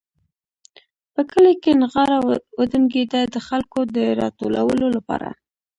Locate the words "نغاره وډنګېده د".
1.81-3.35